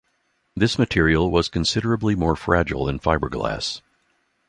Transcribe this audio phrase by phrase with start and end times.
[0.55, 3.83] This material was considerably more fragile than fiberglass.